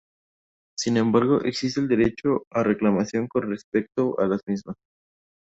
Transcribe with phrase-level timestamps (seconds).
[0.75, 4.75] Sin embargo existe el derecho a reclamación con respecto a las mismas.